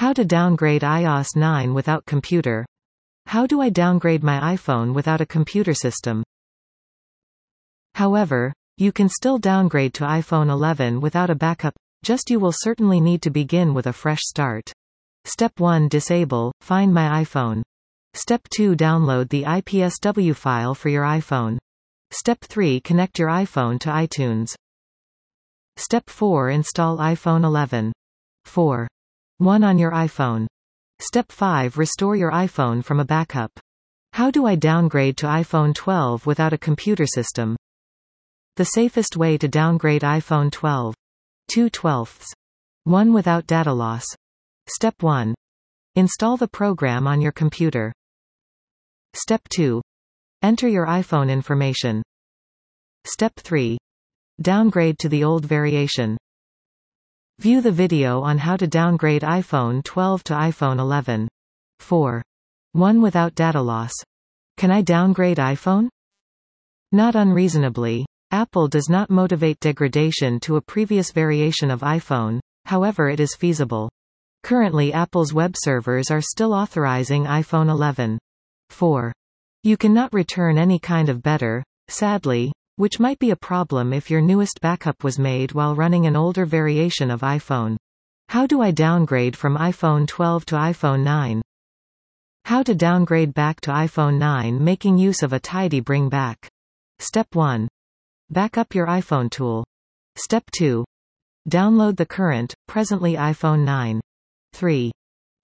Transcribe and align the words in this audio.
How 0.00 0.14
to 0.14 0.24
downgrade 0.24 0.80
iOS 0.80 1.36
9 1.36 1.74
without 1.74 2.06
computer. 2.06 2.64
How 3.26 3.46
do 3.46 3.60
I 3.60 3.68
downgrade 3.68 4.22
my 4.22 4.56
iPhone 4.56 4.94
without 4.94 5.20
a 5.20 5.26
computer 5.26 5.74
system? 5.74 6.24
However, 7.94 8.54
you 8.78 8.92
can 8.92 9.10
still 9.10 9.36
downgrade 9.36 9.92
to 9.92 10.04
iPhone 10.04 10.48
11 10.48 11.02
without 11.02 11.28
a 11.28 11.34
backup, 11.34 11.74
just 12.02 12.30
you 12.30 12.40
will 12.40 12.50
certainly 12.50 12.98
need 12.98 13.20
to 13.20 13.30
begin 13.30 13.74
with 13.74 13.88
a 13.88 13.92
fresh 13.92 14.22
start. 14.22 14.72
Step 15.26 15.60
1 15.60 15.88
Disable, 15.88 16.50
Find 16.62 16.94
My 16.94 17.22
iPhone. 17.22 17.60
Step 18.14 18.40
2 18.56 18.76
Download 18.76 19.28
the 19.28 19.42
IPSW 19.42 20.34
file 20.34 20.74
for 20.74 20.88
your 20.88 21.04
iPhone. 21.04 21.58
Step 22.10 22.38
3 22.40 22.80
Connect 22.80 23.18
your 23.18 23.28
iPhone 23.28 23.78
to 23.80 23.90
iTunes. 23.90 24.54
Step 25.76 26.08
4 26.08 26.48
Install 26.48 26.96
iPhone 26.96 27.44
11. 27.44 27.92
4. 28.46 28.88
1 29.40 29.64
on 29.64 29.78
your 29.78 29.90
iPhone. 29.92 30.46
Step 30.98 31.32
5 31.32 31.78
Restore 31.78 32.14
your 32.14 32.30
iPhone 32.30 32.84
from 32.84 33.00
a 33.00 33.06
backup. 33.06 33.50
How 34.12 34.30
do 34.30 34.44
I 34.44 34.54
downgrade 34.54 35.16
to 35.16 35.26
iPhone 35.26 35.74
12 35.74 36.26
without 36.26 36.52
a 36.52 36.58
computer 36.58 37.06
system? 37.06 37.56
The 38.56 38.66
safest 38.66 39.16
way 39.16 39.38
to 39.38 39.48
downgrade 39.48 40.02
iPhone 40.02 40.52
12. 40.52 40.94
2 41.54 41.70
twelfths. 41.70 42.30
1 42.84 43.14
without 43.14 43.46
data 43.46 43.72
loss. 43.72 44.04
Step 44.68 45.02
1. 45.02 45.34
Install 45.94 46.36
the 46.36 46.46
program 46.46 47.06
on 47.06 47.22
your 47.22 47.32
computer. 47.32 47.94
Step 49.14 49.40
2. 49.48 49.80
Enter 50.42 50.68
your 50.68 50.84
iPhone 50.84 51.30
information. 51.30 52.02
Step 53.06 53.32
3. 53.36 53.78
Downgrade 54.42 54.98
to 54.98 55.08
the 55.08 55.24
old 55.24 55.46
variation. 55.46 56.18
View 57.40 57.62
the 57.62 57.72
video 57.72 58.20
on 58.20 58.36
how 58.36 58.54
to 58.54 58.66
downgrade 58.66 59.22
iPhone 59.22 59.82
12 59.82 60.24
to 60.24 60.34
iPhone 60.34 60.78
11. 60.78 61.26
4. 61.78 62.22
1 62.72 63.00
without 63.00 63.34
data 63.34 63.62
loss. 63.62 63.94
Can 64.58 64.70
I 64.70 64.82
downgrade 64.82 65.38
iPhone? 65.38 65.88
Not 66.92 67.14
unreasonably, 67.14 68.04
Apple 68.30 68.68
does 68.68 68.90
not 68.90 69.08
motivate 69.08 69.58
degradation 69.58 70.38
to 70.40 70.56
a 70.56 70.60
previous 70.60 71.12
variation 71.12 71.70
of 71.70 71.80
iPhone, 71.80 72.40
however 72.66 73.08
it 73.08 73.20
is 73.20 73.34
feasible. 73.34 73.88
Currently 74.42 74.92
Apple's 74.92 75.32
web 75.32 75.54
servers 75.56 76.10
are 76.10 76.20
still 76.20 76.52
authorizing 76.52 77.24
iPhone 77.24 77.70
11. 77.70 78.18
4. 78.68 79.14
You 79.62 79.78
cannot 79.78 80.12
return 80.12 80.58
any 80.58 80.78
kind 80.78 81.08
of 81.08 81.22
better, 81.22 81.64
sadly, 81.88 82.52
which 82.80 82.98
might 82.98 83.18
be 83.18 83.28
a 83.28 83.36
problem 83.36 83.92
if 83.92 84.08
your 84.08 84.22
newest 84.22 84.58
backup 84.62 85.04
was 85.04 85.18
made 85.18 85.52
while 85.52 85.74
running 85.74 86.06
an 86.06 86.16
older 86.16 86.46
variation 86.46 87.10
of 87.10 87.20
iPhone. 87.20 87.76
How 88.30 88.46
do 88.46 88.62
I 88.62 88.70
downgrade 88.70 89.36
from 89.36 89.58
iPhone 89.58 90.08
12 90.08 90.46
to 90.46 90.54
iPhone 90.54 91.02
9? 91.04 91.42
How 92.46 92.62
to 92.62 92.74
downgrade 92.74 93.34
back 93.34 93.60
to 93.60 93.70
iPhone 93.70 94.16
9 94.16 94.64
making 94.64 94.96
use 94.96 95.22
of 95.22 95.34
a 95.34 95.38
tidy 95.38 95.80
bring 95.80 96.08
back. 96.08 96.48
Step 97.00 97.26
1. 97.34 97.68
Back 98.30 98.56
up 98.56 98.74
your 98.74 98.86
iPhone 98.86 99.30
tool. 99.30 99.62
Step 100.16 100.44
2. 100.52 100.82
Download 101.50 101.98
the 101.98 102.06
current, 102.06 102.54
presently 102.66 103.12
iPhone 103.12 103.62
9. 103.62 104.00
3. 104.54 104.90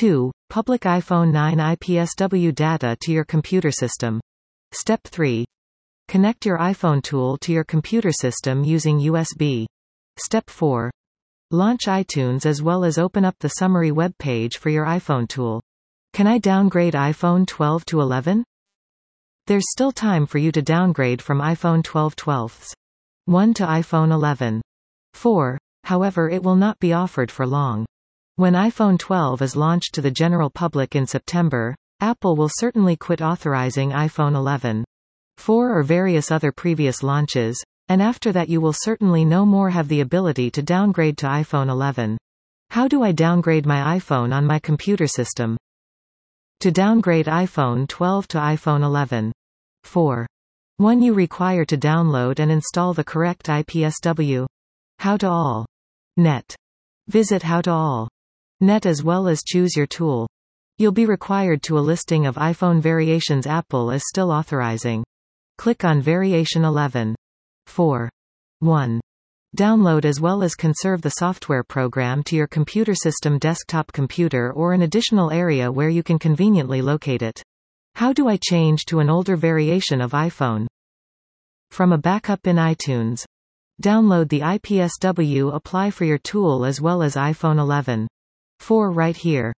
2. 0.00 0.32
Public 0.48 0.80
iPhone 0.80 1.30
9 1.30 1.58
IPSW 1.58 2.54
data 2.54 2.96
to 3.02 3.12
your 3.12 3.26
computer 3.26 3.70
system. 3.70 4.18
Step 4.72 5.02
3. 5.04 5.44
Connect 6.08 6.46
your 6.46 6.56
iPhone 6.56 7.02
tool 7.02 7.36
to 7.36 7.52
your 7.52 7.64
computer 7.64 8.10
system 8.12 8.64
using 8.64 8.98
USB. 8.98 9.66
Step 10.18 10.48
4. 10.48 10.90
Launch 11.50 11.82
iTunes 11.84 12.46
as 12.46 12.62
well 12.62 12.82
as 12.82 12.96
open 12.96 13.26
up 13.26 13.36
the 13.40 13.50
summary 13.60 13.92
web 13.92 14.16
page 14.16 14.56
for 14.56 14.70
your 14.70 14.86
iPhone 14.86 15.28
tool. 15.28 15.60
Can 16.14 16.26
I 16.26 16.38
downgrade 16.38 16.94
iPhone 16.94 17.46
12 17.46 17.84
to 17.84 18.00
11? 18.00 18.42
There's 19.46 19.70
still 19.70 19.92
time 19.92 20.24
for 20.24 20.38
you 20.38 20.50
to 20.52 20.62
downgrade 20.62 21.20
from 21.20 21.40
iPhone 21.40 21.84
12 21.84 22.16
12ths. 22.16 22.72
1 23.26 23.52
to 23.52 23.66
iPhone 23.66 24.10
11. 24.10 24.62
4. 25.12 25.58
However 25.84 26.30
it 26.30 26.42
will 26.42 26.56
not 26.56 26.78
be 26.78 26.94
offered 26.94 27.30
for 27.30 27.46
long. 27.46 27.84
When 28.36 28.54
iPhone 28.54 28.98
12 28.98 29.42
is 29.42 29.56
launched 29.56 29.92
to 29.92 30.00
the 30.00 30.10
general 30.10 30.48
public 30.48 30.96
in 30.96 31.06
September, 31.06 31.74
Apple 32.00 32.34
will 32.34 32.50
certainly 32.50 32.96
quit 32.96 33.20
authorizing 33.20 33.90
iPhone 33.90 34.34
11. 34.34 34.86
4 35.38 35.78
or 35.78 35.82
various 35.82 36.30
other 36.30 36.52
previous 36.52 37.02
launches, 37.02 37.62
and 37.88 38.02
after 38.02 38.32
that 38.32 38.48
you 38.48 38.60
will 38.60 38.74
certainly 38.74 39.24
no 39.24 39.46
more 39.46 39.70
have 39.70 39.88
the 39.88 40.00
ability 40.00 40.50
to 40.50 40.62
downgrade 40.62 41.16
to 41.18 41.26
iPhone 41.26 41.70
11. 41.70 42.18
How 42.70 42.86
do 42.86 43.02
I 43.02 43.12
downgrade 43.12 43.64
my 43.64 43.98
iPhone 43.98 44.34
on 44.34 44.44
my 44.44 44.58
computer 44.58 45.06
system? 45.06 45.56
To 46.60 46.70
downgrade 46.70 47.26
iPhone 47.26 47.88
12 47.88 48.28
to 48.28 48.38
iPhone 48.38 48.82
11. 48.82 49.32
4. 49.84 50.26
1. 50.76 51.02
You 51.02 51.14
require 51.14 51.64
to 51.64 51.78
download 51.78 52.40
and 52.40 52.50
install 52.50 52.92
the 52.92 53.04
correct 53.04 53.46
IPSW. 53.46 54.46
How 54.98 55.16
to 55.16 55.28
all. 55.28 55.66
Net. 56.16 56.54
Visit 57.06 57.42
How 57.42 57.62
to 57.62 57.70
all. 57.70 58.08
Net 58.60 58.86
as 58.86 59.02
well 59.02 59.28
as 59.28 59.42
choose 59.42 59.76
your 59.76 59.86
tool. 59.86 60.28
You'll 60.76 60.92
be 60.92 61.06
required 61.06 61.62
to 61.62 61.78
a 61.78 61.80
listing 61.80 62.26
of 62.26 62.34
iPhone 62.34 62.80
variations 62.80 63.46
Apple 63.46 63.90
is 63.92 64.02
still 64.06 64.30
authorizing. 64.30 65.04
Click 65.58 65.82
on 65.82 66.00
Variation 66.00 66.64
11. 66.64 67.16
4. 67.66 68.08
1. 68.60 69.00
Download 69.56 70.04
as 70.04 70.20
well 70.20 70.44
as 70.44 70.54
conserve 70.54 71.02
the 71.02 71.10
software 71.10 71.64
program 71.64 72.22
to 72.22 72.36
your 72.36 72.46
computer 72.46 72.94
system 72.94 73.40
desktop 73.40 73.90
computer 73.90 74.52
or 74.52 74.72
an 74.72 74.82
additional 74.82 75.32
area 75.32 75.72
where 75.72 75.88
you 75.88 76.04
can 76.04 76.16
conveniently 76.16 76.80
locate 76.80 77.22
it. 77.22 77.42
How 77.96 78.12
do 78.12 78.28
I 78.28 78.38
change 78.40 78.84
to 78.84 79.00
an 79.00 79.10
older 79.10 79.34
variation 79.34 80.00
of 80.00 80.12
iPhone? 80.12 80.68
From 81.72 81.92
a 81.92 81.98
backup 81.98 82.46
in 82.46 82.54
iTunes. 82.54 83.24
Download 83.82 84.28
the 84.28 84.42
IPSW 84.42 85.52
apply 85.52 85.90
for 85.90 86.04
your 86.04 86.18
tool 86.18 86.64
as 86.64 86.80
well 86.80 87.02
as 87.02 87.16
iPhone 87.16 87.58
11. 87.58 88.06
4 88.60 88.92
right 88.92 89.16
here. 89.16 89.52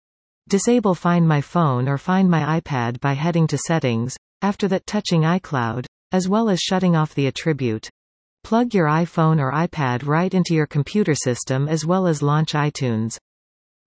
Disable 0.49 0.95
Find 0.95 1.27
My 1.27 1.41
Phone 1.41 1.89
or 1.89 1.99
Find 1.99 2.31
My 2.31 2.61
iPad 2.61 3.01
by 3.01 3.15
heading 3.15 3.49
to 3.49 3.59
Settings, 3.59 4.17
after 4.43 4.69
that 4.69 4.87
touching 4.87 5.23
iCloud, 5.23 5.87
as 6.13 6.29
well 6.29 6.49
as 6.49 6.61
shutting 6.61 6.97
off 6.97 7.15
the 7.15 7.27
attribute. 7.27 7.89
Plug 8.45 8.73
your 8.73 8.87
iPhone 8.87 9.41
or 9.41 9.53
iPad 9.53 10.07
right 10.07 10.33
into 10.33 10.55
your 10.55 10.67
computer 10.67 11.15
system 11.15 11.69
as 11.69 11.85
well 11.85 12.07
as 12.07 12.23
launch 12.23 12.53
iTunes. 12.53 13.19